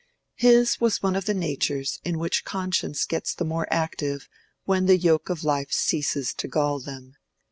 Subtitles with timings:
[0.33, 4.27] His was one of the natures in which conscience gets the more active
[4.65, 7.13] when the yoke of life ceases to gall them.